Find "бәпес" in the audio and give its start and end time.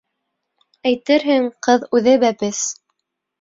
2.25-2.65